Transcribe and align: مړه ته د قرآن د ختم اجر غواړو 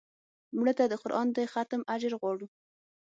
مړه 0.57 0.73
ته 0.77 0.85
د 0.87 0.93
قرآن 1.03 1.27
د 1.33 1.37
ختم 1.53 1.81
اجر 1.93 2.13
غواړو 2.21 2.47